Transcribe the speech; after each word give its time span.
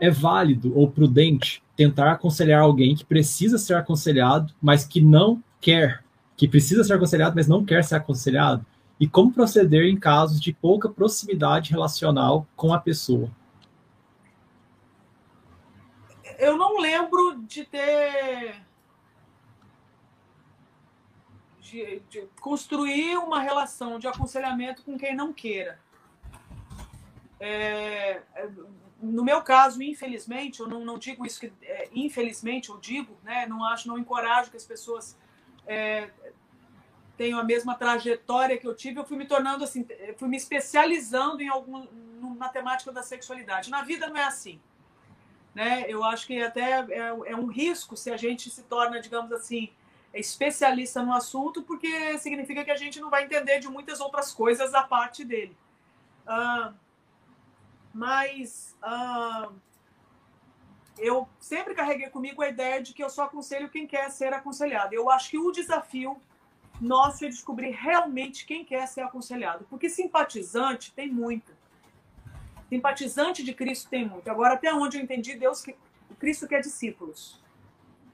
é 0.00 0.10
válido 0.10 0.76
ou 0.76 0.90
prudente 0.90 1.62
tentar 1.76 2.12
aconselhar 2.12 2.60
alguém 2.60 2.94
que 2.94 3.04
precisa 3.04 3.58
ser 3.58 3.74
aconselhado, 3.74 4.52
mas 4.60 4.84
que 4.84 5.00
não 5.00 5.42
quer, 5.60 6.04
que 6.36 6.48
precisa 6.48 6.82
ser 6.84 6.94
aconselhado, 6.94 7.36
mas 7.36 7.46
não 7.46 7.64
quer 7.64 7.84
ser 7.84 7.96
aconselhado? 7.96 8.64
E 8.98 9.06
como 9.06 9.32
proceder 9.32 9.84
em 9.84 9.96
casos 9.96 10.40
de 10.40 10.52
pouca 10.52 10.88
proximidade 10.88 11.70
relacional 11.70 12.46
com 12.56 12.72
a 12.72 12.80
pessoa? 12.80 13.30
Eu 16.38 16.56
não 16.56 16.80
lembro 16.80 17.42
de 17.42 17.64
ter 17.64 18.62
de, 21.60 22.00
de, 22.08 22.28
construir 22.40 23.18
uma 23.18 23.40
relação 23.40 23.98
de 23.98 24.06
aconselhamento 24.06 24.82
com 24.82 24.96
quem 24.96 25.14
não 25.14 25.32
queira. 25.32 25.78
É, 27.38 28.22
no 29.00 29.22
meu 29.22 29.42
caso, 29.42 29.82
infelizmente, 29.82 30.60
eu 30.60 30.66
não, 30.66 30.84
não 30.84 30.98
digo 30.98 31.24
isso 31.24 31.38
que 31.38 31.52
é, 31.62 31.88
infelizmente 31.94 32.70
eu 32.70 32.78
digo, 32.78 33.16
né? 33.22 33.46
Não 33.46 33.64
acho, 33.64 33.86
não 33.86 33.98
encorajo 33.98 34.50
que 34.50 34.56
as 34.56 34.64
pessoas 34.64 35.16
é, 35.66 36.10
tenham 37.16 37.38
a 37.38 37.44
mesma 37.44 37.74
trajetória 37.76 38.58
que 38.58 38.66
eu 38.66 38.74
tive. 38.74 38.98
Eu 38.98 39.04
fui 39.04 39.16
me 39.16 39.26
tornando 39.26 39.62
assim, 39.62 39.86
fui 40.16 40.28
me 40.28 40.36
especializando 40.36 41.40
em 41.40 41.48
algum 41.48 41.86
na 42.36 42.48
temática 42.48 42.90
da 42.90 43.02
sexualidade. 43.02 43.70
Na 43.70 43.82
vida 43.82 44.08
não 44.08 44.16
é 44.16 44.24
assim, 44.24 44.60
né? 45.54 45.84
Eu 45.88 46.02
acho 46.02 46.26
que 46.26 46.42
até 46.42 46.80
é, 46.90 47.08
é 47.26 47.36
um 47.36 47.46
risco 47.46 47.96
se 47.96 48.10
a 48.10 48.16
gente 48.16 48.50
se 48.50 48.64
torna, 48.64 49.00
digamos 49.00 49.30
assim, 49.32 49.70
especialista 50.12 51.02
no 51.02 51.12
assunto, 51.12 51.62
porque 51.62 52.18
significa 52.18 52.64
que 52.64 52.70
a 52.70 52.76
gente 52.76 53.00
não 53.00 53.10
vai 53.10 53.24
entender 53.24 53.60
de 53.60 53.68
muitas 53.68 54.00
outras 54.00 54.32
coisas 54.32 54.74
a 54.74 54.82
parte 54.82 55.24
dele. 55.24 55.56
Uh, 56.26 56.74
mas 57.98 58.76
eu 60.96 61.28
sempre 61.40 61.74
carreguei 61.74 62.08
comigo 62.10 62.40
a 62.40 62.48
ideia 62.48 62.80
de 62.80 62.94
que 62.94 63.02
eu 63.02 63.10
só 63.10 63.24
aconselho 63.24 63.68
quem 63.68 63.88
quer 63.88 64.08
ser 64.10 64.32
aconselhado. 64.32 64.94
Eu 64.94 65.10
acho 65.10 65.30
que 65.30 65.38
o 65.38 65.50
desafio 65.50 66.16
nosso 66.80 67.24
é 67.24 67.28
descobrir 67.28 67.70
realmente 67.70 68.46
quem 68.46 68.64
quer 68.64 68.86
ser 68.86 69.00
aconselhado, 69.00 69.66
porque 69.68 69.90
simpatizante 69.90 70.92
tem 70.92 71.10
muito. 71.10 71.52
Simpatizante 72.68 73.42
de 73.42 73.52
Cristo 73.52 73.90
tem 73.90 74.06
muito. 74.06 74.30
Agora, 74.30 74.54
até 74.54 74.72
onde 74.72 74.96
eu 74.96 75.02
entendi, 75.02 75.34
Deus, 75.34 75.64
o 76.08 76.14
Cristo 76.14 76.46
quer 76.46 76.60
discípulos. 76.60 77.42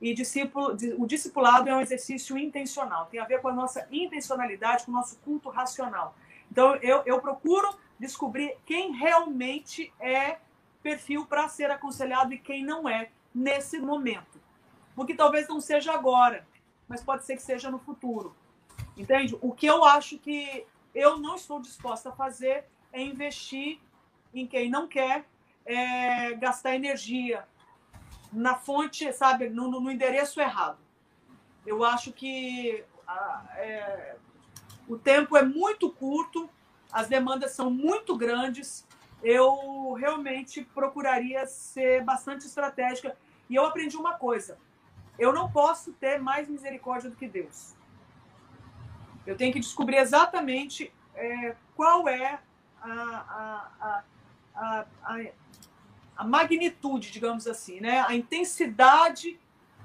E 0.00 0.12
discípulo, 0.12 0.76
o 0.98 1.06
discipulado 1.06 1.68
é 1.68 1.74
um 1.74 1.80
exercício 1.80 2.36
intencional, 2.36 3.06
tem 3.06 3.20
a 3.20 3.24
ver 3.24 3.40
com 3.40 3.48
a 3.48 3.52
nossa 3.52 3.86
intencionalidade, 3.92 4.84
com 4.84 4.90
o 4.90 4.94
nosso 4.94 5.18
culto 5.18 5.50
racional. 5.50 6.16
Então, 6.50 6.74
eu, 6.76 7.02
eu 7.04 7.20
procuro 7.20 7.68
descobrir 7.98 8.56
quem 8.64 8.92
realmente 8.92 9.92
é 9.98 10.38
perfil 10.82 11.26
para 11.26 11.48
ser 11.48 11.70
aconselhado 11.70 12.32
e 12.32 12.38
quem 12.38 12.64
não 12.64 12.88
é 12.88 13.10
nesse 13.34 13.78
momento. 13.78 14.40
Porque 14.94 15.14
talvez 15.14 15.48
não 15.48 15.60
seja 15.60 15.92
agora, 15.92 16.46
mas 16.88 17.02
pode 17.02 17.24
ser 17.24 17.36
que 17.36 17.42
seja 17.42 17.70
no 17.70 17.78
futuro. 17.78 18.34
Entende? 18.96 19.36
O 19.40 19.52
que 19.52 19.66
eu 19.66 19.84
acho 19.84 20.18
que 20.18 20.66
eu 20.94 21.18
não 21.18 21.36
estou 21.36 21.60
disposta 21.60 22.08
a 22.08 22.12
fazer 22.12 22.64
é 22.92 23.02
investir 23.02 23.78
em 24.34 24.46
quem 24.46 24.70
não 24.70 24.86
quer, 24.88 25.24
é, 25.64 26.34
gastar 26.34 26.74
energia, 26.74 27.46
na 28.32 28.54
fonte, 28.54 29.12
sabe, 29.12 29.48
no, 29.48 29.68
no 29.68 29.90
endereço 29.90 30.40
errado. 30.40 30.78
Eu 31.66 31.84
acho 31.84 32.12
que 32.12 32.84
a, 33.06 33.46
é, 33.56 34.16
o 34.88 34.96
tempo 34.98 35.36
é 35.36 35.42
muito 35.42 35.90
curto, 35.90 36.48
as 36.92 37.08
demandas 37.08 37.52
são 37.52 37.70
muito 37.70 38.16
grandes. 38.16 38.86
Eu 39.22 39.92
realmente 39.94 40.62
procuraria 40.62 41.46
ser 41.46 42.02
bastante 42.04 42.46
estratégica. 42.46 43.16
E 43.48 43.54
eu 43.54 43.64
aprendi 43.64 43.96
uma 43.96 44.14
coisa: 44.14 44.58
eu 45.18 45.32
não 45.32 45.50
posso 45.50 45.92
ter 45.92 46.18
mais 46.18 46.48
misericórdia 46.48 47.10
do 47.10 47.16
que 47.16 47.28
Deus. 47.28 47.74
Eu 49.26 49.36
tenho 49.36 49.52
que 49.52 49.60
descobrir 49.60 49.96
exatamente 49.96 50.92
é, 51.14 51.54
qual 51.76 52.08
é 52.08 52.38
a, 52.80 53.70
a, 53.80 54.04
a, 54.54 54.84
a 56.16 56.24
magnitude, 56.24 57.10
digamos 57.10 57.46
assim, 57.46 57.80
né? 57.80 58.00
a 58.08 58.14
intensidade, 58.14 59.38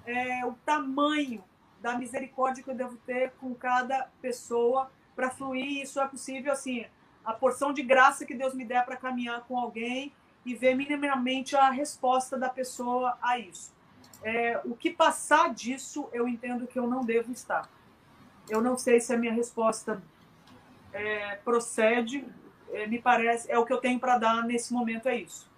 é, 0.06 0.46
o 0.46 0.54
tamanho 0.66 1.44
da 1.82 1.98
misericórdia 1.98 2.64
que 2.64 2.70
eu 2.70 2.76
devo 2.76 2.96
ter 3.06 3.32
com 3.34 3.54
cada 3.54 4.10
pessoa 4.22 4.90
para 5.16 5.30
fluir. 5.30 5.82
Isso 5.82 6.00
é 6.00 6.08
possível, 6.08 6.52
assim, 6.52 6.86
a 7.24 7.34
porção 7.34 7.74
de 7.74 7.82
graça 7.82 8.26
que 8.26 8.34
Deus 8.34 8.54
me 8.54 8.66
der 8.66 8.86
para 8.86 8.98
caminhar 8.98 9.42
com 9.42 9.58
alguém 9.58 10.12
e 10.46 10.54
ver 10.54 10.76
minimamente 10.76 11.56
a 11.56 11.70
resposta 11.70 12.38
da 12.38 12.50
pessoa 12.50 13.18
a 13.22 13.40
isso. 13.40 13.74
É, 14.22 14.60
o 14.64 14.76
que 14.76 14.90
passar 14.90 15.54
disso, 15.54 16.10
eu 16.14 16.28
entendo 16.28 16.68
que 16.68 16.78
eu 16.78 16.88
não 16.88 17.04
devo 17.04 17.32
estar. 17.32 17.70
Eu 18.50 18.62
não 18.62 18.78
sei 18.78 19.00
se 19.00 19.14
a 19.14 19.18
minha 19.18 19.34
resposta 19.34 20.02
é, 20.92 21.36
procede, 21.38 22.26
é, 22.72 22.88
me 22.88 23.00
parece, 23.00 23.50
é 23.52 23.58
o 23.58 23.66
que 23.66 23.74
eu 23.74 23.80
tenho 23.80 24.00
para 24.00 24.18
dar 24.18 24.44
nesse 24.44 24.74
momento, 24.74 25.08
é 25.08 25.16
isso. 25.18 25.50